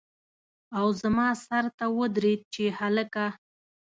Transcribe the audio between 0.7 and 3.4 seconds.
او زما سر ته ودرېد چې هلکه!